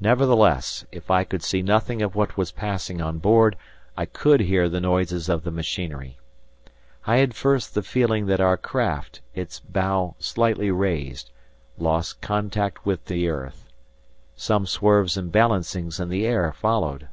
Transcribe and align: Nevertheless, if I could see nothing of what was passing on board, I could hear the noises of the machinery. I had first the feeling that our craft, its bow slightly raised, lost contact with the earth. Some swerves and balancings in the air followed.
Nevertheless, 0.00 0.84
if 0.90 1.08
I 1.08 1.22
could 1.22 1.40
see 1.40 1.62
nothing 1.62 2.02
of 2.02 2.16
what 2.16 2.36
was 2.36 2.50
passing 2.50 3.00
on 3.00 3.18
board, 3.18 3.56
I 3.96 4.04
could 4.04 4.40
hear 4.40 4.68
the 4.68 4.80
noises 4.80 5.28
of 5.28 5.44
the 5.44 5.52
machinery. 5.52 6.18
I 7.06 7.18
had 7.18 7.32
first 7.32 7.72
the 7.72 7.84
feeling 7.84 8.26
that 8.26 8.40
our 8.40 8.56
craft, 8.56 9.20
its 9.36 9.60
bow 9.60 10.16
slightly 10.18 10.72
raised, 10.72 11.30
lost 11.78 12.20
contact 12.20 12.84
with 12.84 13.04
the 13.04 13.28
earth. 13.28 13.68
Some 14.34 14.66
swerves 14.66 15.16
and 15.16 15.30
balancings 15.30 16.00
in 16.00 16.08
the 16.08 16.26
air 16.26 16.52
followed. 16.52 17.06